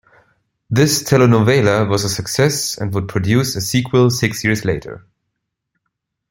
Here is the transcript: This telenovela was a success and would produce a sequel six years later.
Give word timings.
This 0.67 1.03
telenovela 1.03 1.87
was 1.87 2.03
a 2.03 2.09
success 2.09 2.75
and 2.75 2.91
would 2.91 3.07
produce 3.07 3.55
a 3.55 3.61
sequel 3.61 4.09
six 4.09 4.43
years 4.43 4.65
later. 4.65 5.05